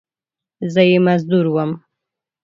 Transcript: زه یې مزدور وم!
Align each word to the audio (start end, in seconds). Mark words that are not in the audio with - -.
زه 0.73 0.81
یې 0.89 0.97
مزدور 1.07 1.45
وم! 1.49 1.71